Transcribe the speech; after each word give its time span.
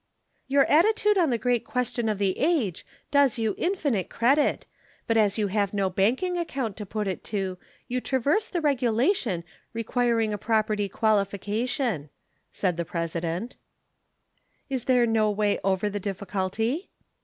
"Your 0.47 0.65
attitude 0.65 1.19
on 1.19 1.29
the 1.29 1.37
great 1.37 1.63
question 1.63 2.09
of 2.09 2.17
the 2.17 2.35
age 2.39 2.83
does 3.11 3.37
you 3.37 3.53
infinite 3.55 4.09
credit, 4.09 4.65
but 5.05 5.15
as 5.15 5.37
you 5.37 5.45
have 5.49 5.75
no 5.75 5.91
banking 5.91 6.39
account 6.39 6.75
to 6.77 6.87
put 6.87 7.07
it 7.07 7.23
to, 7.25 7.59
you 7.87 8.01
traverse 8.01 8.47
the 8.47 8.61
regulation 8.61 9.43
requiring 9.73 10.33
a 10.33 10.39
property 10.39 10.89
qualification," 10.89 12.09
said 12.51 12.77
the 12.77 12.83
President. 12.85 13.57
"Is 14.71 14.85
there 14.85 15.05
no 15.05 15.29
way 15.29 15.59
over 15.63 15.87
the 15.87 15.99
difficulty?" 15.99 16.89